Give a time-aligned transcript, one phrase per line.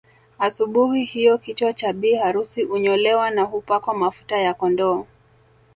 [0.39, 5.05] Asubuhi hiyo kichwa cha bi harusi unyolewa na hupakwa mafuta ya kondoo